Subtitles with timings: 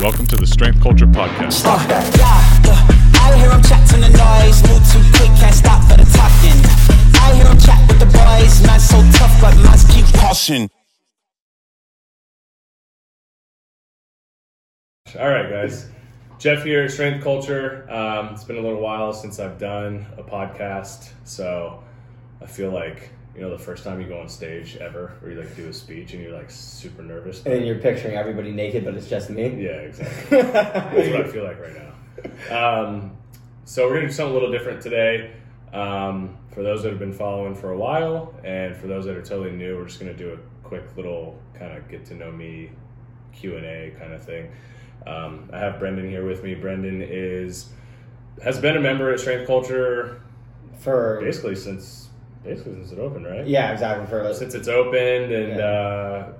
[0.00, 1.62] Welcome to the Strength Culture Podcast.
[1.66, 1.76] Uh,
[2.16, 5.98] yeah, uh, I hear him chat to the noise, move too quick, can't stop for
[5.98, 6.56] the talking.
[7.20, 10.70] I hear him chat with the boys, man so tough, but man's keep caution.
[15.18, 15.90] All right, guys.
[16.38, 17.86] Jeff here, Strength Culture.
[17.92, 21.84] Um, it's been a little while since I've done a podcast, so
[22.40, 23.10] I feel like
[23.40, 25.72] you know the first time you go on stage ever, where you like do a
[25.72, 27.38] speech and you're like super nervous.
[27.46, 29.64] And then you're picturing everybody naked, but it's just me.
[29.64, 30.42] Yeah, exactly.
[30.42, 31.74] That's what I feel like right
[32.50, 32.84] now.
[32.84, 33.16] Um,
[33.64, 35.32] so we're gonna do something a little different today.
[35.72, 39.22] Um, for those that have been following for a while, and for those that are
[39.22, 42.70] totally new, we're just gonna do a quick little kind of get to know me
[43.32, 44.52] Q and A kind of thing.
[45.06, 46.54] Um, I have Brendan here with me.
[46.54, 47.70] Brendan is
[48.44, 50.20] has been a member at Strength Culture
[50.78, 52.09] For basically since
[52.42, 53.46] basically since it opened, right?
[53.46, 54.06] yeah, exactly.
[54.06, 55.64] For since it's opened and Yeah.
[55.64, 56.32] uh,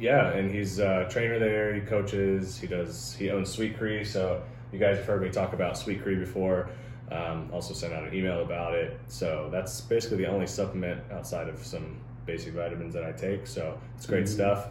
[0.00, 4.40] yeah and he's a trainer there he coaches he does he owns sweet cree so
[4.72, 6.70] you guys have heard me talk about sweet cree before
[7.10, 11.48] um, also sent out an email about it so that's basically the only supplement outside
[11.48, 14.34] of some basic vitamins that i take so it's great Mm-hmm.
[14.34, 14.68] stuff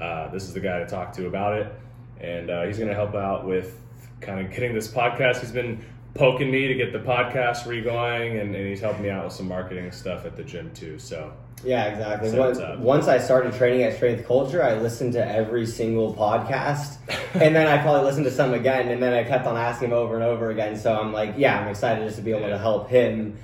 [0.00, 1.72] uh, this is the guy to talk to about it
[2.20, 3.78] and uh, he's going to help out with
[4.20, 5.84] kind of getting this podcast he's been
[6.16, 9.48] poking me to get the podcast re-going and, and he's helping me out with some
[9.48, 11.32] marketing stuff at the gym too so
[11.64, 12.38] yeah, exactly.
[12.38, 16.98] Once, once I started training at Strength Culture, I listened to every single podcast,
[17.32, 19.94] and then I probably listened to some again, and then I kept on asking him
[19.94, 20.76] over and over again.
[20.76, 22.48] So I'm like, yeah, I'm excited just to be able Yeah.
[22.50, 23.38] to help him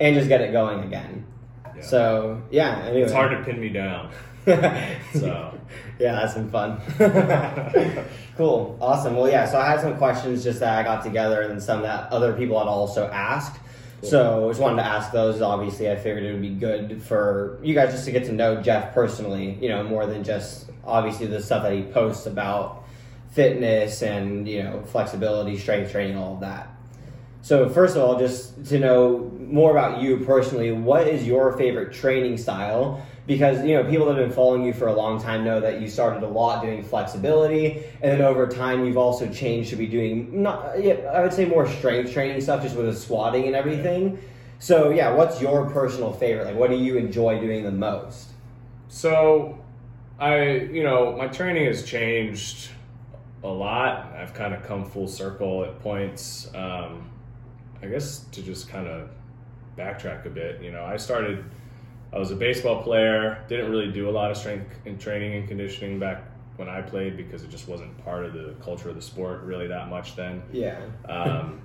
[0.00, 1.26] and just get it going again.
[1.76, 1.82] Yeah.
[1.82, 3.02] So yeah, anyway.
[3.02, 4.10] It's hard to pin me down.
[5.12, 5.58] So
[5.98, 6.80] yeah, that's been fun.
[8.36, 9.16] cool, awesome.
[9.16, 9.46] Well, yeah.
[9.46, 12.32] So I had some questions just that I got together, and then some that other
[12.32, 13.60] people had also asked.
[14.02, 15.42] So I just wanted to ask those.
[15.42, 18.62] Obviously, I figured it would be good for you guys just to get to know
[18.62, 19.58] Jeff personally.
[19.60, 22.84] You know, more than just obviously the stuff that he posts about
[23.32, 26.68] fitness and you know flexibility, strength training, all of that.
[27.42, 31.92] So first of all, just to know more about you personally, what is your favorite
[31.92, 33.04] training style?
[33.28, 35.80] Because you know people that have been following you for a long time know that
[35.80, 39.86] you started a lot doing flexibility, and then over time you've also changed to be
[39.86, 43.54] doing not yeah, I would say more strength training stuff, just with the squatting and
[43.54, 44.18] everything.
[44.58, 46.46] So yeah, what's your personal favorite?
[46.46, 48.30] Like, what do you enjoy doing the most?
[48.88, 49.58] so
[50.18, 52.70] I you know, my training has changed
[53.44, 54.12] a lot.
[54.16, 56.52] I've kind of come full circle at points.
[56.54, 57.10] Um,
[57.82, 59.10] I guess to just kind of
[59.76, 61.44] backtrack a bit, you know, I started
[62.12, 65.48] I was a baseball player, didn't really do a lot of strength and training and
[65.48, 66.22] conditioning back
[66.56, 69.66] when I played because it just wasn't part of the culture of the sport really
[69.68, 70.42] that much then.
[70.52, 71.60] Yeah, um,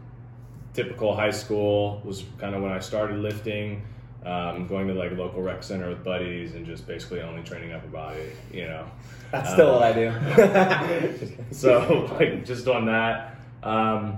[0.73, 3.83] typical high school was kind of when I started lifting,
[4.25, 7.71] um, going to like a local rec center with buddies and just basically only training
[7.73, 8.85] upper body, you know.
[9.31, 11.37] that's still Um, what I do.
[11.51, 14.17] So like just on that, um,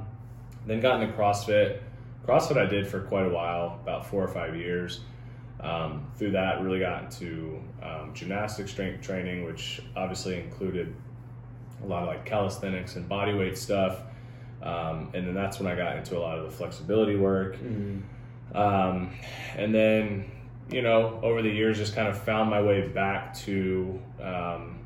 [0.66, 1.80] then got into CrossFit.
[2.28, 5.02] CrossFit I did for quite a while, about four or five years.
[5.66, 10.94] Um, through that, really got into um, gymnastic strength training, which obviously included
[11.84, 14.02] a lot of like calisthenics and body weight stuff.
[14.62, 17.56] Um, and then that's when I got into a lot of the flexibility work.
[18.53, 19.09] Um,
[19.58, 20.31] and then,
[20.70, 24.80] you know, over the years, just kind of found my way back to um,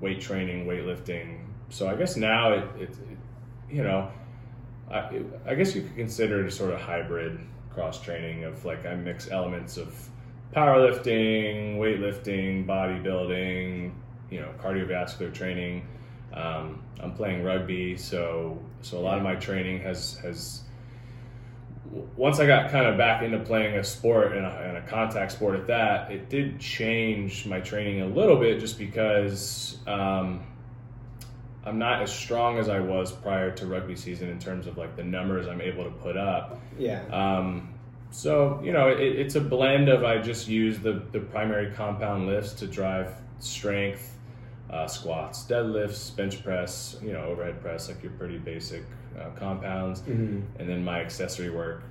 [0.00, 1.40] weight training, weightlifting.
[1.70, 3.18] So I guess now it, it, it
[3.68, 4.10] you know,
[4.90, 7.40] I, I guess you could consider it a sort of hybrid
[7.74, 10.08] cross training of like I mix elements of
[10.54, 13.92] powerlifting, weightlifting, bodybuilding,
[14.30, 15.86] you know, cardiovascular training.
[16.32, 20.62] Um, I'm playing rugby, so so a lot of my training has has
[22.16, 25.32] once I got kind of back into playing a sport and a, and a contact
[25.32, 30.46] sport at that, it did change my training a little bit just because um,
[31.64, 34.94] I'm not as strong as I was prior to rugby season in terms of like
[34.96, 36.60] the numbers I'm able to put up.
[36.78, 37.69] yeah, Um,
[38.10, 42.26] so you know, it, it's a blend of I just use the the primary compound
[42.26, 44.16] lifts to drive strength,
[44.70, 48.82] uh, squats, deadlifts, bench press, you know, overhead press, like your pretty basic
[49.18, 50.00] uh, compounds,
[50.58, 51.84] and then my accessory work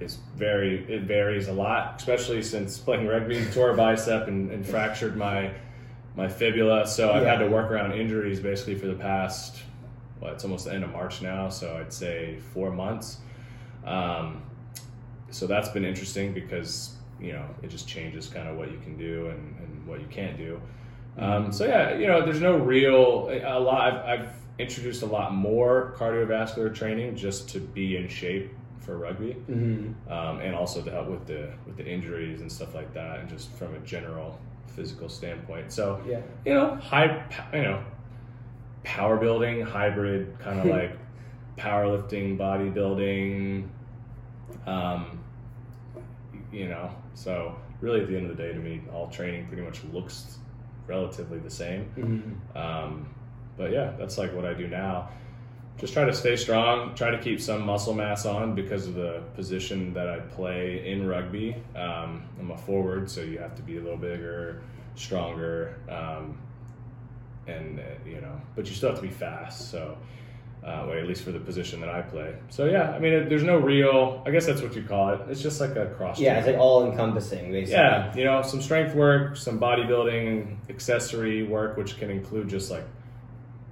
[0.00, 4.64] is very it varies a lot, especially since playing rugby, tore a bicep and, and
[4.66, 5.52] fractured my
[6.16, 6.86] my fibula.
[6.86, 9.62] So I've had to work around injuries basically for the past
[10.20, 13.18] well, it's almost the end of March now, so I'd say four months.
[13.84, 14.42] Um,
[15.30, 18.96] so that's been interesting because you know it just changes kind of what you can
[18.96, 20.60] do and, and what you can't do.
[21.18, 23.92] Um, so yeah, you know, there's no real a lot.
[23.92, 24.28] I've, I've
[24.58, 29.36] introduced a lot more cardiovascular training just to be in shape for rugby,
[30.08, 33.28] um, and also to help with the with the injuries and stuff like that, and
[33.28, 34.38] just from a general
[34.68, 35.72] physical standpoint.
[35.72, 36.20] So Yeah.
[36.46, 37.82] you know, high, you know,
[38.84, 40.96] power building, hybrid, kind of like
[41.56, 43.66] powerlifting, bodybuilding.
[44.66, 45.17] Um,
[46.52, 49.62] you know, so really at the end of the day, to me, all training pretty
[49.62, 50.38] much looks
[50.86, 51.90] relatively the same.
[51.96, 52.58] Mm-hmm.
[52.58, 53.08] Um,
[53.56, 55.10] but yeah, that's like what I do now.
[55.78, 59.22] Just try to stay strong, try to keep some muscle mass on because of the
[59.36, 61.54] position that I play in rugby.
[61.76, 64.62] Um, I'm a forward, so you have to be a little bigger,
[64.96, 66.36] stronger, um,
[67.46, 69.70] and uh, you know, but you still have to be fast.
[69.70, 69.96] So,
[70.68, 72.34] uh, well, at least for the position that I play.
[72.50, 74.22] So yeah, I mean, it, there's no real.
[74.26, 75.20] I guess that's what you call it.
[75.30, 76.20] It's just like a cross.
[76.20, 77.72] Yeah, it's like all encompassing, basically.
[77.82, 82.84] Yeah, you know, some strength work, some bodybuilding accessory work, which can include just like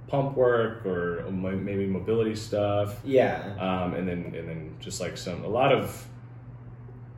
[0.07, 3.43] pump work or maybe mobility stuff, Yeah.
[3.59, 6.07] um, and then and then just like some a lot of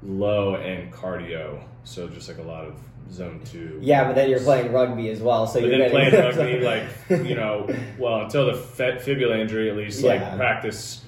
[0.03, 1.63] low end cardio.
[1.85, 2.75] So just like a lot of
[3.12, 3.80] zone two.
[3.81, 6.84] Yeah, but then you're playing rugby as well, so But you're then playing rugby, like
[7.28, 7.68] you know,
[8.00, 10.12] well until the fibula injury, at least Yeah.
[10.13, 11.04] like practice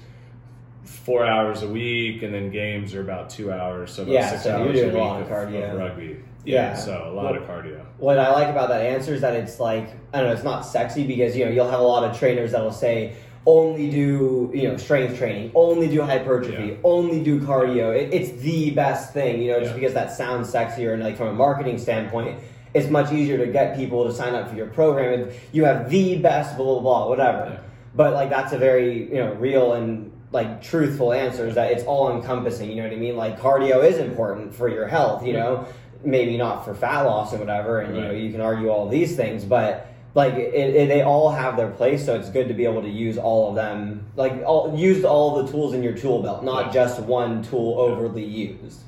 [0.84, 4.42] four hours a week, and then games are about two hours, so about Yeah, six
[4.44, 5.72] so hours a week lot of cardio.
[5.72, 6.16] of rugby.
[6.44, 6.70] Yeah.
[6.70, 7.80] Yeah, so a lot of cardio.
[7.98, 10.62] What I like about that answer is that it's like I don't know, it's not
[10.66, 14.50] sexy because you know you'll have a lot of trainers that will say only do
[14.54, 16.74] you know strength training, only do hypertrophy, Yeah.
[16.84, 17.94] only do cardio.
[17.94, 19.78] It, it's the best thing, you know, just Yeah.
[19.80, 22.38] because that sounds sexier and like from a marketing standpoint,
[22.74, 25.90] it's much easier to get people to sign up for your program and you have
[25.90, 27.50] the best blah blah blah whatever.
[27.50, 27.58] Yeah.
[27.94, 31.84] But like that's a very you know real and like truthful answer is that it's
[31.84, 32.70] all encompassing.
[32.70, 33.16] You know what I mean?
[33.16, 35.26] Like cardio is important for your health.
[35.26, 35.66] You know,
[36.04, 37.80] maybe not for fat loss and whatever.
[37.80, 41.30] And you know you can argue all these things, but like it, it, they all
[41.30, 42.04] have their place.
[42.04, 44.06] So it's good to be able to use all of them.
[44.16, 46.72] Like all use all the tools in your tool belt, not Yeah.
[46.72, 48.80] just one tool overly used.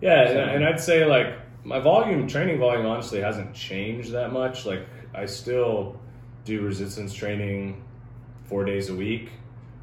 [0.00, 1.34] Yeah, So- and, I'd say like
[1.64, 4.66] my volume, training volume, honestly hasn't changed that much.
[4.66, 5.96] Like I still
[6.44, 7.82] do resistance training
[8.44, 9.30] four days a week.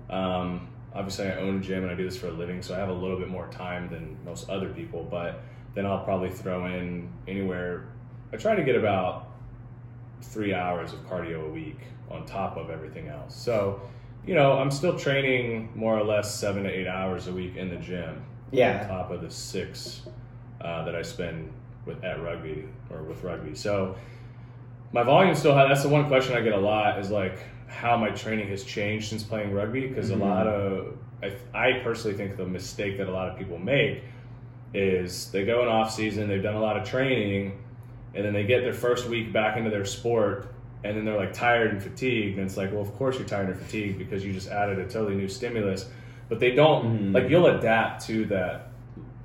[0.09, 2.77] Um, obviously, I own a gym and I do this for a living, so I
[2.77, 5.07] have a little bit more time than most other people.
[5.09, 5.41] But
[5.73, 7.85] then I'll probably throw in anywhere.
[8.33, 9.27] I try to get about
[10.21, 11.79] three hours of cardio a week
[12.09, 13.35] on top of everything else.
[13.35, 13.81] So,
[14.25, 17.69] you know, I'm still training more or less seven to eight hours a week in
[17.69, 18.81] the gym Yeah.
[18.81, 20.01] on top of the six
[20.61, 21.51] uh, that I spend
[21.85, 23.55] with at rugby or with rugby.
[23.55, 23.95] So
[24.93, 25.69] my volume still has.
[25.69, 29.09] That's the one question I get a lot is like how my training has changed
[29.09, 30.21] since playing rugby because Mhm.
[30.21, 34.03] a lot of I, I personally think the mistake that a lot of people make
[34.73, 37.57] is they go in off season, they've done a lot of training,
[38.13, 40.53] and then they get their first week back into their sport.
[40.83, 43.49] And then they're like tired and fatigued, and it's like, well, of course you're tired
[43.49, 45.87] and fatigued because you just added a totally new stimulus.
[46.27, 47.13] But they don't Mhm.
[47.13, 48.69] like you'll adapt to that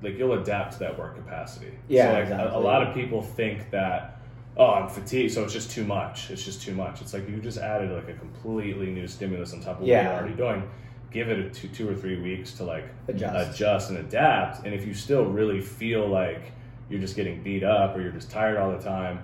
[0.03, 1.73] like you'll adapt to that work capacity.
[1.89, 2.57] Yeah, so like a, exactly.
[2.57, 4.21] a lot of people think that
[4.59, 6.31] oh I'm fatigued, so it's just too much.
[6.31, 7.01] It's just too much.
[7.01, 9.99] It's like you just added like a completely new stimulus on top of what you're
[10.13, 10.63] already doing.
[11.11, 13.55] Give it a two, two or three weeks to like Adjust.
[13.55, 14.67] adjust and adapt.
[14.67, 16.53] And if you still really feel like
[16.89, 19.21] you're just getting beat up or you're just tired all the time,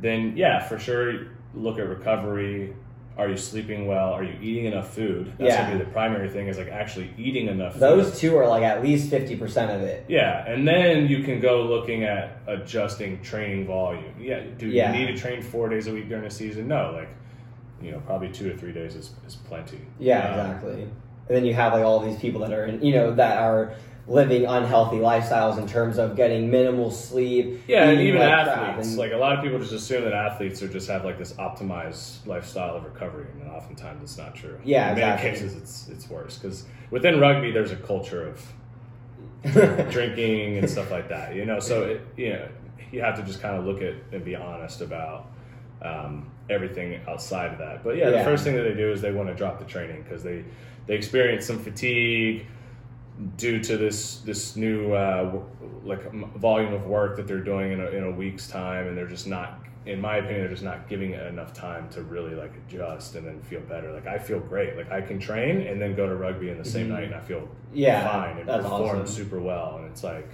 [0.00, 2.74] then yeah, for sure, look at recovery.
[3.18, 4.12] Are you sleeping well?
[4.12, 5.32] Are you eating enough food?
[5.38, 5.62] That's Yeah.
[5.70, 7.80] gonna be the primary thing is like actually eating enough food.
[7.80, 10.04] Those two are like at least fifty percent of it.
[10.06, 14.12] Yeah, and then you can go looking at adjusting training volume.
[14.20, 14.92] Yeah, do Yeah.
[14.92, 16.68] you need to train four days a week during the season?
[16.68, 17.08] No, like
[17.82, 19.78] you know, probably two or three days is, is plenty.
[19.98, 20.82] Yeah, Um, exactly.
[20.82, 23.72] And then you have like all these people that are in, you know, that are
[24.08, 27.60] living unhealthy lifestyles in terms of getting minimal sleep.
[27.66, 28.88] Yeah, and even like athletes.
[28.90, 31.32] and- like a lot of people just assume that athletes are just have like this
[31.34, 34.58] optimized lifestyle of recovery, and oftentimes it's not true.
[34.64, 35.28] Yeah, in exactly.
[35.30, 38.46] many cases it's it's worse because within rugby there's a culture of
[39.90, 41.34] drinking and stuff like that.
[41.34, 42.48] You know, so it, you know
[42.92, 45.26] you have to just kind of look at and be honest about
[45.82, 47.82] um, everything outside of that.
[47.82, 48.18] But yeah, Yeah.
[48.18, 50.44] the first thing that they do is they want to drop the training because they
[50.86, 52.46] they experience some fatigue
[53.36, 55.40] due to this this new uh,
[55.84, 59.06] like volume of work that they're doing in a, in a week's time, and they're
[59.06, 59.60] just not.
[59.86, 63.24] In my opinion, they're just not giving it enough time to really like adjust and
[63.24, 63.92] then feel better.
[63.92, 64.76] Like I feel great.
[64.76, 67.20] Like I can train and then go to rugby in the same night, and I
[67.20, 67.78] feel Mm-hmm.
[67.78, 69.06] Yeah, fine and perform awesome.
[69.06, 69.76] super well.
[69.78, 70.28] And it's like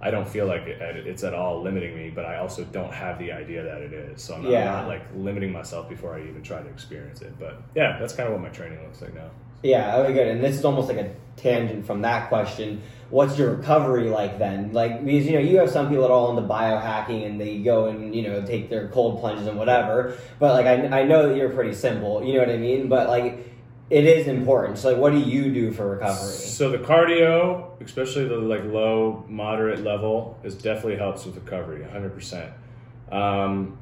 [0.00, 3.18] I don't feel like it, it's at all limiting me, but I also don't have
[3.18, 4.22] the idea that it is.
[4.22, 4.64] So I'm not, Yeah.
[4.64, 7.36] not like limiting myself before I even try to experience it.
[7.38, 9.30] But yeah, that's kind of what my training looks like now.
[9.62, 10.28] Yeah, okay, good.
[10.28, 12.82] And this is almost like a tangent from that question.
[13.10, 14.72] What's your recovery like then?
[14.72, 17.58] Like because you know you have some people that are all into biohacking and they
[17.58, 20.14] go and you know take their cold plunges and whatever.
[20.38, 22.22] But like I, I know that you're pretty simple.
[22.22, 22.88] You know what I mean?
[22.88, 23.46] But like
[23.90, 24.78] it is important.
[24.78, 26.34] So like, what do you do for recovery?
[26.34, 32.52] So the cardio, especially the like low, moderate level, is definitely helps with recovery, 100%.
[33.10, 33.78] Um,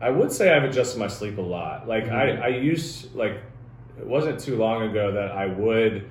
[0.00, 1.86] I would say I've adjusted my sleep a lot.
[1.86, 2.40] Like Mhm.
[2.42, 3.40] I, I used like
[3.98, 6.08] it wasn't too long ago that I would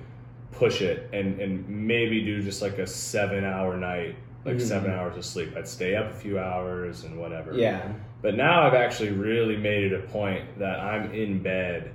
[0.51, 4.15] push it and and maybe do just like a seven hour night,
[4.45, 4.61] like Mhm.
[4.61, 5.55] seven hours of sleep.
[5.57, 7.53] I'd stay up a few hours and whatever.
[7.53, 7.91] Yeah.
[8.21, 11.91] But now I've actually really made it a point that I'm in bed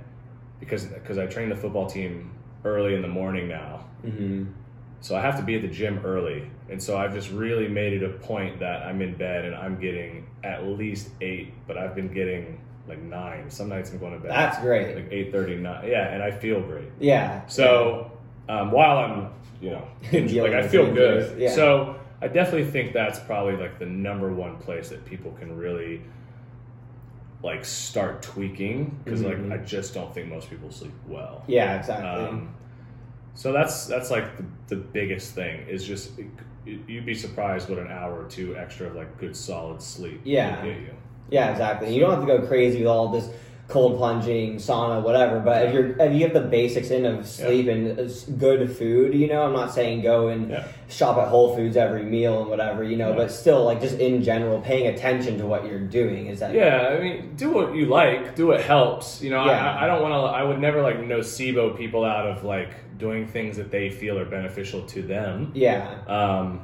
[0.59, 2.31] because because I train the football team
[2.63, 3.85] early in the morning now.
[4.03, 4.43] hmm
[4.99, 6.43] So I have to be at the gym early.
[6.69, 9.79] And so I've just really made it a point that I'm in bed and I'm
[9.79, 12.59] getting at least eight, but I've been getting
[12.91, 13.49] like nine.
[13.49, 14.31] Some nights I'm going to bed.
[14.31, 14.95] That's great.
[14.95, 15.87] Like eight thirty nine.
[15.87, 16.89] Yeah, and I feel great.
[16.99, 17.45] Yeah.
[17.47, 18.11] So
[18.49, 19.29] um, while I'm,
[19.61, 21.39] you know, like I feel good.
[21.39, 21.51] yeah.
[21.53, 26.01] So I definitely think that's probably like the number one place that people can really
[27.43, 29.49] like start tweaking because Mhm.
[29.49, 31.43] like I just don't think most people sleep well.
[31.47, 32.07] Yeah, exactly.
[32.27, 32.53] Um,
[33.33, 36.27] so that's that's like the, the biggest thing is just it,
[36.87, 40.57] you'd be surprised what an hour or two extra of like good solid sleep Yeah.
[40.63, 40.93] will get you.
[41.29, 41.93] Yeah, exactly.
[41.93, 43.29] You don't have to go crazy with all this
[43.67, 45.39] cold plunging, sauna, whatever.
[45.39, 48.03] But if you're if you have the basics in of sleep and uh,
[48.37, 50.67] good food, you know, I'm not saying go and Yeah.
[50.89, 53.15] shop at Whole Foods every meal and whatever, you know, Yeah.
[53.15, 56.53] but still, like just in general, paying attention to what you're doing is that.
[56.53, 59.21] Yeah, I mean, do what you like, do what helps.
[59.21, 59.73] You know, Yeah.
[59.79, 60.37] I, I don't want to.
[60.37, 64.25] I would never like nocebo people out of like doing things that they feel are
[64.25, 65.51] beneficial to them.
[65.55, 65.87] Yeah.
[66.07, 66.59] Um,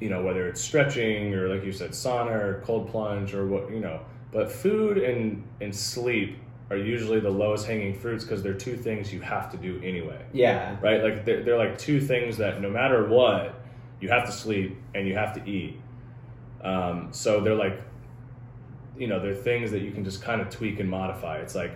[0.00, 3.70] you know, whether it's stretching or like you said, sauna or cold plunge or what
[3.70, 4.00] you know.
[4.32, 6.38] But food and and sleep
[6.70, 10.24] are usually the lowest hanging fruits because they're two things you have to do anyway.
[10.32, 10.76] Yeah.
[10.80, 11.02] right?
[11.02, 13.54] Like they're, they're like two things that no matter what,
[14.00, 15.78] you have to sleep and you have to eat.
[16.62, 17.80] Um, so they're like,
[18.96, 21.38] you know, they're things that you can just kind of tweak and modify.
[21.38, 21.72] It's like,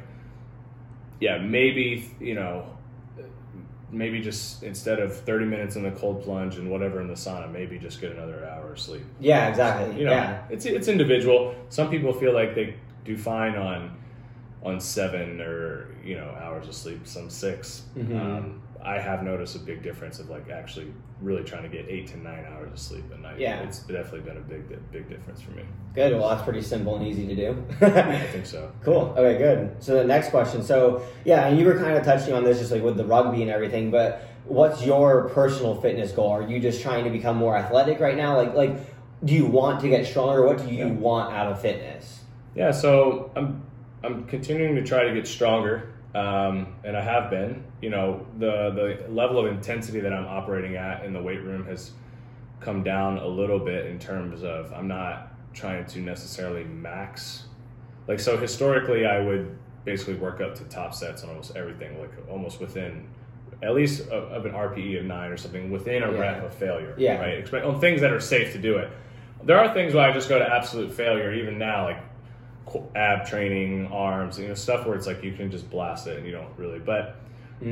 [1.20, 2.77] yeah, maybe you know,
[3.90, 7.50] maybe just instead of thirty minutes in the cold plunge and whatever in the sauna,
[7.50, 9.04] maybe just get another hour of sleep.
[9.20, 9.98] Yeah, exactly.
[9.98, 10.42] You know, yeah.
[10.50, 11.54] it's it's individual.
[11.68, 13.96] Some people feel like they do fine on
[14.62, 17.06] on seven or you know hours of sleep.
[17.06, 18.20] Some 6 Mhm.
[18.20, 22.06] Um, I have noticed a big difference of like actually really trying to get eight
[22.08, 23.38] to nine hours of sleep at night.
[23.40, 23.60] Yeah.
[23.62, 25.62] it's definitely been a big big difference for me.
[25.94, 26.12] Good.
[26.12, 27.64] Well, that's pretty simple and easy to do.
[27.86, 28.70] I think so.
[28.82, 29.14] Cool.
[29.16, 29.76] Okay, good.
[29.80, 30.62] So the next question.
[30.62, 33.42] So yeah, and you were kind of touching on this just like with the rugby
[33.42, 36.30] and everything, but what's your personal fitness goal?
[36.30, 38.36] Are you just trying to become more athletic right now?
[38.36, 38.76] Like like
[39.24, 40.44] do you want to get stronger?
[40.46, 40.92] What do you Yeah.
[40.92, 42.20] want out of fitness?
[42.54, 43.62] Yeah, so I'm
[44.04, 47.64] I'm continuing to try to get stronger, um, and I have been.
[47.82, 48.70] You know, the
[49.06, 51.92] the level of intensity that I'm operating at in the weight room has
[52.60, 57.44] come down a little bit in terms of I'm not trying to necessarily max.
[58.06, 62.10] Like so, historically, I would basically work up to top sets on almost everything, like
[62.30, 63.08] almost within
[63.62, 66.18] at least of, of an RPE of nine or something within a Yeah.
[66.18, 66.94] rep of failure.
[66.96, 67.18] Yeah.
[67.20, 67.38] Right.
[67.38, 68.88] Expect on things that are safe to do it.
[69.44, 71.98] There are things where I just go to absolute failure even now, like
[72.94, 76.26] ab training, arms, you know, stuff where it's like you can just blast it and
[76.26, 76.78] you don't really.
[76.78, 77.16] But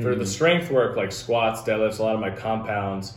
[0.01, 3.13] for the strength work, like squats, deadlifts, a lot of my compounds,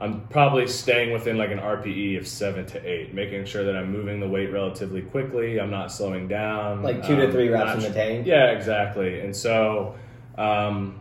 [0.00, 3.92] I'm probably staying within like an RPE of seven to eight, making sure that I'm
[3.92, 5.60] moving the weight relatively quickly.
[5.60, 6.82] I'm not slowing down.
[6.82, 8.26] Like two to um, three reps in the tank?
[8.26, 9.20] Yeah, exactly.
[9.20, 9.96] And so,
[10.36, 11.00] um,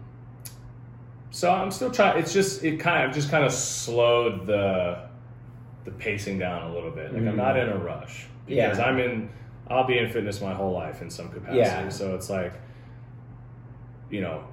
[1.30, 2.20] so I'm still trying.
[2.20, 5.08] It's just it kind of just kind of slowed the
[5.86, 7.14] the pacing down a little bit.
[7.14, 8.86] Like I'm not in a rush because Yeah.
[8.86, 9.30] I'm in.
[9.70, 11.60] I'll be in fitness my whole life in some capacity.
[11.60, 11.90] Yeah.
[11.90, 12.54] So it's like,
[14.10, 14.44] you know,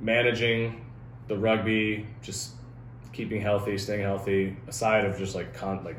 [0.00, 0.84] managing
[1.28, 2.52] the rugby, just
[3.12, 5.96] keeping healthy, staying healthy, aside of just like con like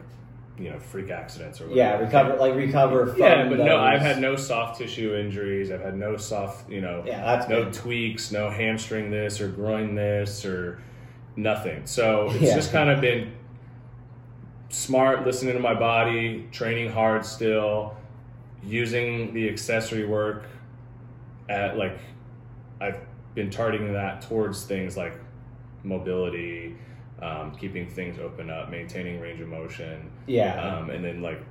[0.58, 2.04] you know freak accidents or whatever.
[2.04, 3.78] Yeah, recover like recover from Yeah, but no.
[3.80, 5.72] I've had no soft tissue injuries.
[5.72, 7.74] I've had no soft, you know, Yeah, that's no good.
[7.74, 10.82] tweaks, no hamstring this or groin this or
[11.36, 11.86] nothing.
[11.86, 12.56] So it's Yeah.
[12.56, 13.32] just kind of been
[14.70, 17.96] smart, listening to my body, training hard still,
[18.66, 20.46] using the accessory work
[21.50, 22.00] at like
[22.82, 23.00] I've
[23.36, 25.14] been targeting that towards things like
[25.84, 26.76] mobility,
[27.22, 30.78] um, keeping things open up, maintaining range of motion Yeah.
[30.78, 31.42] um, and then like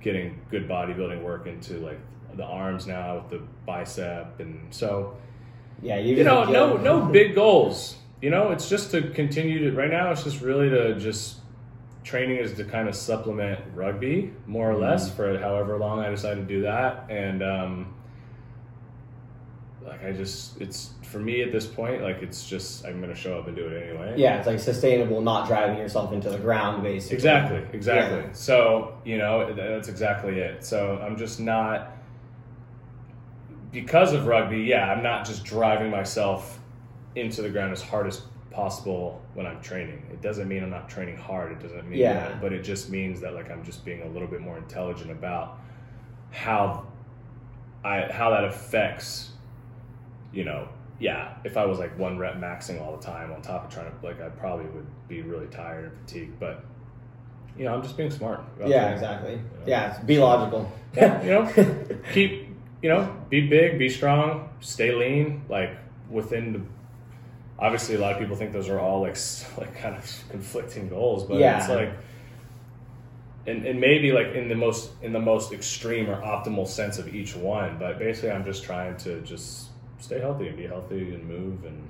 [0.00, 1.98] getting good bodybuilding work into like
[2.36, 5.16] the arms now with the bicep and so
[5.82, 9.76] yeah, you, you know no no big goals you know it's just to continue to
[9.76, 11.38] right now it's just really to just
[12.04, 16.34] training is to kind of supplement rugby more or less for however long i decide
[16.34, 17.94] to do that and um
[19.84, 23.38] like i just it's for me at this point like it's just i'm gonna show
[23.38, 26.82] up and do it anyway Yeah, it's like sustainable, not driving yourself into the ground,
[26.82, 27.16] basically.
[27.16, 28.18] Exactly, exactly.
[28.18, 28.32] Yeah.
[28.32, 30.64] So, you know, that's exactly it.
[30.64, 31.92] So, I'm just not
[33.72, 36.58] because of rugby, yeah, I'm not just driving myself
[37.14, 40.02] into the ground as hard as possible when I'm training.
[40.10, 41.52] It doesn't mean I'm not training hard.
[41.52, 42.14] It doesn't mean Yeah.
[42.14, 45.10] that, but it just means that like I'm just being a little bit more intelligent
[45.10, 45.58] about
[46.30, 46.86] how
[47.84, 49.30] I how that affects,
[50.32, 51.34] you know, yeah.
[51.44, 54.06] If I was like one rep maxing all the time on top of trying to
[54.06, 56.38] like, I probably would be really tired and fatigued.
[56.40, 56.64] But
[57.56, 58.40] you know, I'm just being smart.
[58.66, 59.00] Yeah, things.
[59.02, 59.40] exactly.
[59.66, 60.70] Yeah, be logical.
[60.94, 62.48] Yeah, you know, keep
[62.82, 65.42] you know, be big, be strong, stay lean.
[65.48, 65.70] Like
[66.10, 66.60] within the,
[67.58, 69.16] obviously, a lot of people think those are all like
[69.58, 71.58] like kind of conflicting goals, but Yeah.
[71.58, 71.90] it's like,
[73.46, 77.14] and and maybe like in the most in the most extreme or optimal sense of
[77.14, 77.76] each one.
[77.78, 81.88] But basically, I'm just trying to just stay healthy and be healthy and move and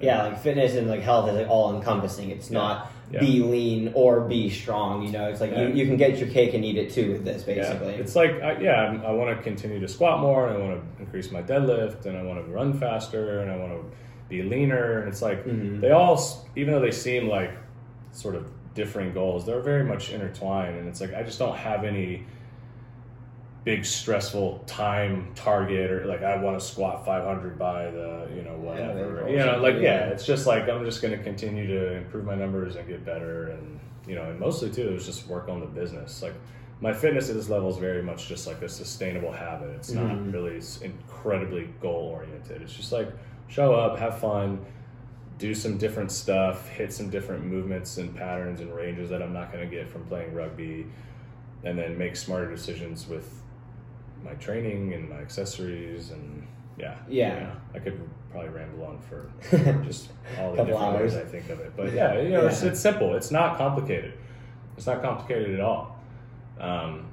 [0.00, 2.30] Yeah, like fitness and like health is like all encompassing.
[2.30, 3.20] It's not Yeah.
[3.20, 5.02] be lean or be strong.
[5.02, 5.66] You know, it's like Yeah.
[5.68, 7.94] you, you can get your cake and eat it too with this, Yeah, basically.
[7.94, 10.80] it's like I, yeah, I'm- I want to continue to squat more, and I want
[10.80, 13.96] to increase my deadlift, and I want to run faster, and I want to
[14.30, 15.00] be leaner.
[15.00, 15.80] And it's like Mhm.
[15.82, 16.18] they all,
[16.56, 17.50] even though they seem like
[18.12, 20.78] sort of differing goals, they're very much intertwined.
[20.78, 22.24] And it's like I just don't have any
[23.62, 28.56] big stressful time target or like I want to squat 500 by the you know
[28.56, 29.80] whatever Yeah, you know like yeah.
[29.82, 33.04] yeah it's just like I'm just going to continue to improve my numbers and get
[33.04, 36.32] better and you know and mostly too is just work on the business like
[36.80, 40.32] my fitness at this level is very much just like a sustainable habit it's not
[40.32, 43.08] really incredibly goal oriented it's just like
[43.50, 44.64] show up have fun
[45.38, 49.52] do some different stuff hit some different movements and patterns and ranges that I'm not
[49.52, 50.86] going to get from playing rugby
[51.64, 53.42] and then make smarter decisions with
[54.24, 56.46] my training and my accessories and
[56.78, 56.96] yeah.
[57.08, 57.54] Yeah.
[57.74, 59.30] I could probably ramble on for
[59.84, 61.14] just all the different ways.
[61.14, 61.72] I think of it.
[61.76, 62.18] But yeah.
[62.20, 63.14] you know It's, it's simple.
[63.14, 64.14] It's not complicated.
[64.76, 65.98] It's not complicated at all.
[66.58, 67.09] Um,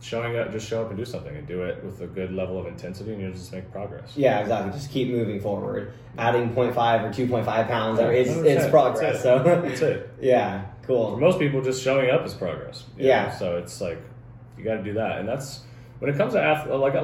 [0.00, 2.58] showing up just show up and do something and do it with a good level
[2.58, 4.72] of intensity and you'll just make progress Yeah, exactly.
[4.72, 5.92] Just keep moving forward.
[6.16, 9.00] Adding 0.5 or 2.5 pounds, or it's, it's progress.
[9.00, 9.22] That's it.
[9.22, 11.12] So, that's it yeah, cool.
[11.12, 13.26] for most people just showing up is progress Yeah.
[13.28, 13.34] know?
[13.38, 13.98] so it's like
[14.56, 15.60] you got to do that and that's
[15.98, 16.94] when it comes to ath- like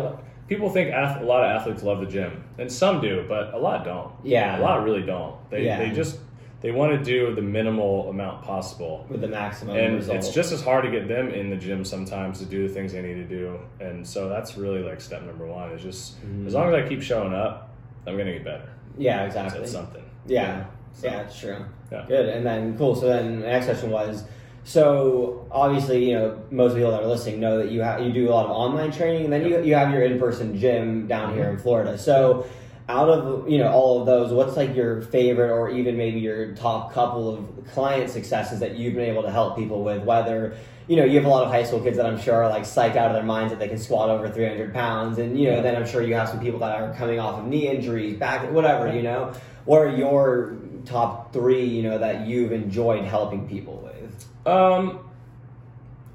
[0.48, 3.58] people think ath- a lot of athletes love the gym and some do but a
[3.58, 4.58] lot don't Yeah.
[4.58, 5.78] a lot really don't they, Yeah.
[5.78, 6.18] they just
[6.66, 10.16] they want to do the minimal amount possible With the maximum and result.
[10.18, 12.92] it's just as hard to get them in the gym sometimes to do the things
[12.92, 16.48] they need to do and so that's really like step number one is just Mm-hmm.
[16.48, 17.70] as long as i keep showing up
[18.06, 19.64] i'm gonna get better yeah, exactly.
[19.66, 21.58] something Yeah, So, yeah, it's true.
[21.92, 22.04] Yeah.
[22.08, 22.28] Good.
[22.30, 22.96] And then cool.
[22.96, 24.24] So then the next question was,
[24.64, 28.28] so obviously you know most people that are listening know that you have you do
[28.28, 31.34] a lot of online training, and then you you have your in person gym down
[31.34, 31.56] here Mm-hmm.
[31.56, 31.98] in Florida.
[31.98, 32.46] So
[32.88, 36.54] out of you know all of those, what's like your favorite or even maybe your
[36.54, 40.02] top couple of client successes that you've been able to help people with?
[40.02, 40.56] Whether
[40.88, 42.62] you know, you have a lot of high school kids that I'm sure are like
[42.62, 45.18] psyched out of their minds that they can squat over 300 pounds.
[45.18, 47.46] And, you know, then I'm sure you have some people that are coming off of
[47.46, 49.32] knee injuries, back, whatever, you know.
[49.64, 54.26] What are your top three, you know, that you've enjoyed helping people with?
[54.46, 55.00] Um,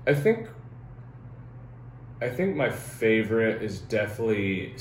[0.07, 0.47] I think
[2.21, 4.73] I think my favorite is definitely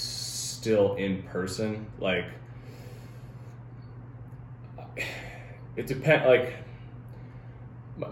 [0.60, 1.86] still in person.
[1.98, 2.26] Like
[5.76, 6.26] it depends.
[6.26, 6.54] Like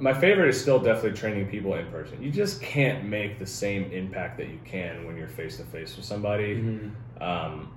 [0.01, 2.23] my favorite is still definitely training people in person.
[2.23, 5.95] You just can't make the same impact that you can when you're face to face
[5.97, 6.55] with somebody.
[7.21, 7.73] Um,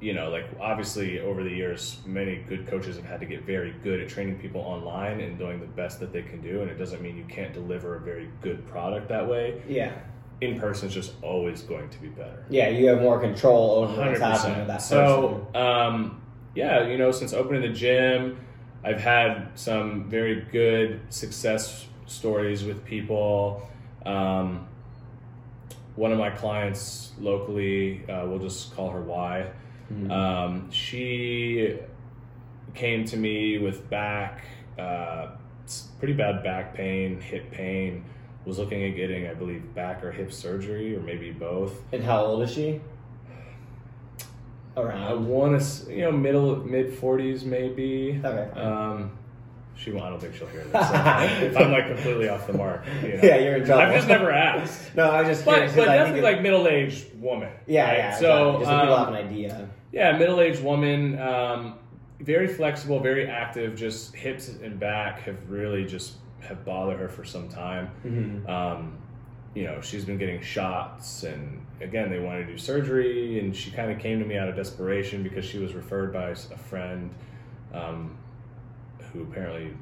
[0.00, 3.74] you know, like obviously over the years, many good coaches have had to get very
[3.82, 6.60] good at training people online and doing the best that they can do.
[6.60, 9.62] And it doesn't mean you can't deliver a very good product that way.
[9.66, 9.94] Yeah.
[10.40, 12.44] In person is just always going to be better.
[12.50, 16.20] Yeah, you have more control over what's Hundred happening with that So, um,
[16.54, 18.38] yeah, you know, since opening the gym,
[18.82, 23.68] I've had some very good success stories with people.
[24.04, 24.68] Um,
[25.96, 29.50] one of my clients locally, uh, we'll just call her Y.
[29.92, 30.10] Mm-hmm.
[30.10, 31.78] Um, she
[32.74, 34.44] came to me with back,
[34.78, 35.28] uh,
[35.98, 38.04] pretty bad back pain, hip pain.
[38.44, 41.80] Was looking at getting, I believe, back or hip surgery, or maybe both.
[41.92, 42.80] And how old is she?
[44.76, 45.02] Around.
[45.02, 48.20] I want to, you know, middle mid forties maybe.
[48.24, 48.60] Okay.
[48.60, 49.12] Um,
[49.76, 50.04] she won't.
[50.04, 50.74] I don't think she'll hear this.
[51.42, 52.84] if I'm like completely off the mark.
[53.02, 53.20] You know.
[53.22, 53.82] Yeah, you're in trouble.
[53.82, 54.90] I've just never asked.
[54.96, 55.74] No, I just But, curious.
[55.76, 57.50] but definitely it- like middle aged woman.
[57.66, 57.98] Yeah, right?
[57.98, 58.18] yeah.
[58.18, 58.58] So, exactly.
[58.58, 59.68] just so people um, have an idea.
[59.92, 61.18] yeah, middle aged woman.
[61.20, 61.74] Um,
[62.20, 63.76] very flexible, very active.
[63.76, 66.14] Just hips and back have really just
[66.46, 67.90] have bothered her for some time.
[68.04, 68.48] Mm-hmm.
[68.48, 68.98] Um,
[69.54, 73.70] you know, she's been getting shots, and again, they wanted to do surgery, and she
[73.70, 77.14] kind of came to me out of desperation because she was referred by a friend
[77.72, 78.16] um,
[79.12, 79.72] who apparently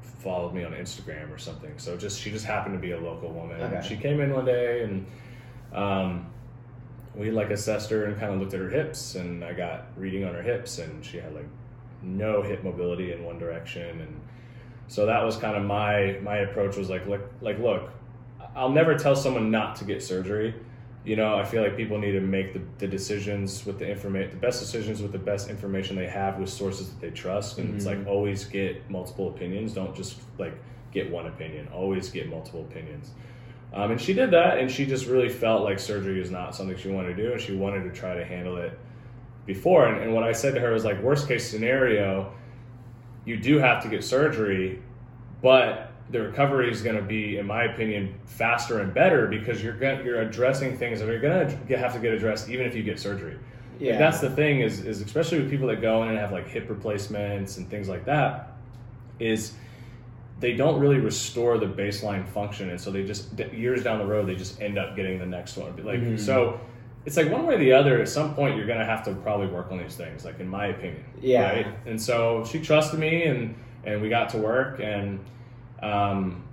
[0.00, 1.72] followed me on Instagram or something.
[1.76, 3.60] So just she just happened to be a local woman.
[3.60, 3.86] Okay.
[3.86, 5.06] She came in one day, and
[5.72, 6.26] um,
[7.14, 10.24] we like assessed her and kind of looked at her hips, and I got reading
[10.24, 11.48] on her hips, and she had like
[12.02, 14.20] no hip mobility in one direction, and
[14.88, 17.90] so that was kind of my my approach was like look like look
[18.58, 20.54] I'll never tell someone not to get surgery.
[21.04, 24.30] You know, I feel like people need to make the, the decisions with the information,
[24.32, 27.58] the best decisions with the best information they have with sources that they trust.
[27.58, 29.72] And it's like always get multiple opinions.
[29.72, 30.54] Don't just like
[30.92, 31.68] get one opinion.
[31.72, 33.12] Always get multiple opinions.
[33.72, 36.76] Um, and she did that, and she just really felt like surgery is not something
[36.76, 38.78] she wanted to do, and she wanted to try to handle it
[39.46, 39.86] before.
[39.86, 42.32] And, and what I said to her was like, worst case scenario,
[43.28, 44.80] you do have to get surgery,
[45.42, 49.74] but the recovery is going to be, in my opinion, faster and better because you're
[49.76, 52.82] going you're addressing things that are going to have to get addressed even if you
[52.82, 53.34] get surgery.
[53.34, 53.40] Like,
[53.80, 53.98] Yeah.
[53.98, 56.68] that's the thing is is especially with people that go in and have like hip
[56.70, 58.52] replacements and things like that,
[59.20, 59.52] is
[60.40, 64.26] they don't really restore the baseline function, and so they just years down the road
[64.26, 65.76] they just end up getting the next one.
[65.84, 66.16] Like Mm-hmm.
[66.16, 66.58] so.
[67.08, 68.02] It's like one way or the other.
[68.02, 70.26] At some point, you're gonna have to probably work on these things.
[70.26, 71.50] Like in my opinion, Yeah.
[71.50, 71.66] Right?
[71.86, 74.78] And so she trusted me, and and we got to work.
[74.80, 75.18] And
[75.82, 76.44] um,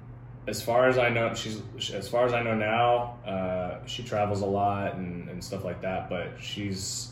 [0.47, 1.61] as far as I know, she's
[1.93, 5.81] as far as I know now, uh, she travels a lot and, and stuff like
[5.81, 6.09] that.
[6.09, 7.11] But she's,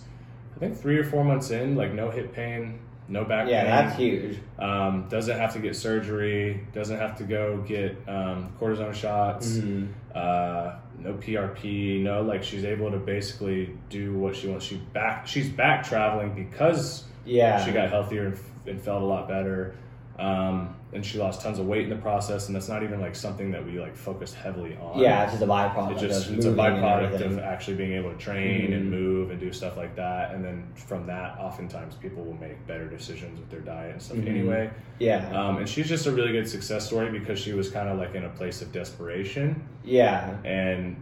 [0.56, 2.80] I think, three or four months in, like no hip pain,
[3.10, 3.70] no back Yeah, pain.
[3.72, 4.40] that's huge.
[4.58, 6.66] Um, doesn't have to get surgery.
[6.72, 9.48] Doesn't have to go get um, cortisone shots.
[9.58, 9.92] Mm-hmm.
[10.16, 12.02] Uh, no PRP.
[12.02, 14.66] No, like she's able to basically do what she wants.
[14.66, 15.28] She back.
[15.28, 17.64] She's back traveling because Yeah.
[17.64, 19.76] she got healthier and, and felt a lot better.
[20.20, 22.46] Um, and she lost tons of weight in the process.
[22.48, 25.00] And that's not even like something that we like focused heavily on.
[25.00, 25.92] Yeah, it's just a byproduct.
[26.04, 28.92] It just it's a byproduct of actually being able to train and Mhm.
[28.92, 30.36] move and do stuff like that.
[30.36, 34.18] And then from that, oftentimes people will make better decisions with their diet and stuff
[34.18, 34.28] Mhm.
[34.30, 34.70] anyway.
[35.00, 35.28] Yeah.
[35.32, 38.14] Um, and she's just a really good success story because she was kind of like
[38.14, 40.38] in a place of desperation yeah.
[40.46, 40.96] and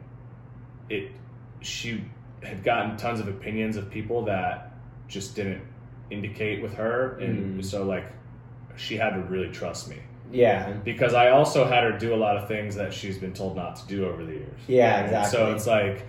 [0.89, 1.11] it
[1.59, 2.03] she
[2.43, 4.71] had gotten tons of opinions of people that
[5.09, 5.61] just didn't
[6.09, 7.65] indicate with her and Mhm.
[7.65, 8.05] so like
[8.77, 9.97] she had to really trust me
[10.31, 10.71] Yeah.
[10.83, 13.75] because I also had her do a lot of things that she's been told not
[13.77, 14.59] to do over the years.
[14.67, 15.37] Yeah, exactly.
[15.37, 16.05] So it's like,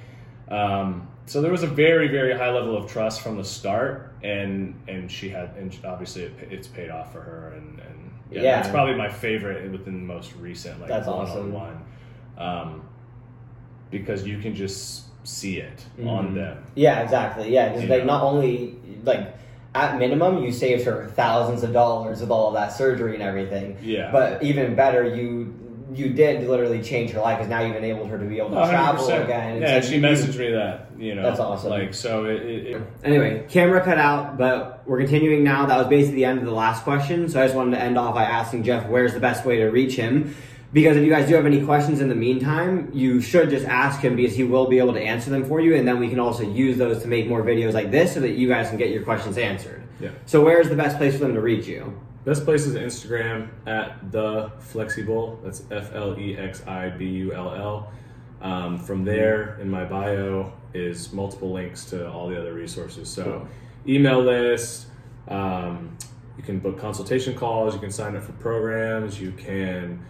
[0.48, 4.74] um, so there was a very, very high level of trust from the start, and
[4.88, 8.56] and she had, and obviously it, it's paid off for her, and and yeah, Yeah.
[8.56, 11.80] that's probably my favorite within the most recent like That's one-on-one,
[12.38, 12.82] um,
[13.90, 16.34] because you can just see it on Mhm.
[16.34, 16.64] them.
[16.74, 17.52] Yeah, exactly.
[17.54, 18.14] Yeah, because like know?
[18.14, 19.32] not only like
[19.74, 23.78] at minimum you saved her thousands of dollars with all of that surgery and everything.
[23.82, 24.10] Yeah.
[24.12, 25.58] But even better, you
[25.94, 28.54] you did literally change her life because now you've enabled her to be able to
[28.66, 29.24] travel 100%.
[29.24, 29.56] again.
[29.56, 30.86] It's Yeah, like she you- messaged me that.
[30.98, 31.68] You know, That's awesome.
[31.70, 35.66] Like so, it, it, it Anyway, camera cut out, but we're continuing now.
[35.66, 37.28] That was basically the end of the last question.
[37.28, 39.66] So I just wanted to end off by asking Jeff where's the best way to
[39.66, 40.34] reach him.
[40.72, 44.00] Because if you guys do have any questions in the meantime, you should just ask
[44.00, 45.74] him because he will be able to answer them for you.
[45.74, 48.30] And then we can also use those to make more videos like this so that
[48.30, 49.82] you guys can get your questions answered.
[50.00, 50.10] Yeah.
[50.24, 52.00] So where's the best place for them to reach you?
[52.24, 55.42] Best place is Instagram at the flexibull.
[55.42, 57.92] That's F L E X I B U L L.
[58.40, 63.08] Um, from there, in my bio is multiple links to all the other resources.
[63.08, 63.46] So,
[63.86, 64.86] email list.
[65.28, 65.96] Um,
[66.36, 67.74] you can book consultation calls.
[67.74, 69.20] You can sign up for programs.
[69.20, 70.04] You can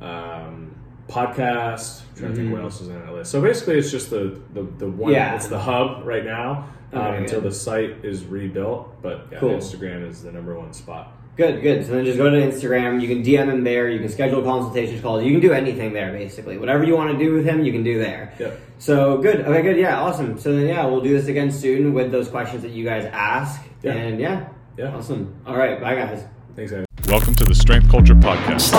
[0.00, 0.74] um,
[1.08, 2.02] podcast.
[2.02, 3.30] I'm trying to think what else is on that list.
[3.30, 5.12] So basically, it's just the the, the one.
[5.12, 5.36] Yeah.
[5.36, 7.50] It's the hub right now um, Okay, until good.
[7.50, 9.02] the site is rebuilt.
[9.02, 9.50] But yeah, Cool.
[9.56, 11.12] Instagram is the number one spot.
[11.36, 11.84] Good, good.
[11.84, 13.02] So then just go to Instagram.
[13.02, 13.90] You can DM him there.
[13.90, 15.22] You can schedule consultation calls.
[15.22, 16.56] You can do anything there, basically.
[16.56, 18.32] Whatever you want to do with him, you can do there.
[18.38, 18.58] Yep.
[18.78, 19.40] So good.
[19.42, 19.76] Okay, good.
[19.76, 20.38] Yeah, awesome.
[20.38, 23.60] So then, yeah, we'll do this again soon with those questions that you guys ask.
[23.82, 23.92] Yeah.
[23.92, 24.96] And yeah, Yeah.
[24.96, 25.34] awesome.
[25.46, 26.24] All right, bye, guys.
[26.54, 26.86] Thanks, guys.
[27.06, 28.72] Welcome to the Strength Culture Podcast.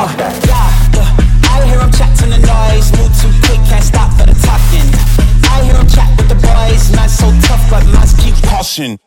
[1.77, 1.85] Hear
[2.31, 4.89] the noise, move too quick, can't stop for the talking.
[5.53, 7.85] I hear 'em chat with the boys, so tough, but
[8.17, 9.06] keep.